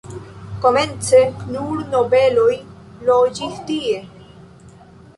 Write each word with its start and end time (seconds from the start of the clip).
Komence 0.63 1.19
nur 1.57 1.85
nobeloj 1.93 2.57
loĝis 3.13 3.63
tie. 3.71 4.05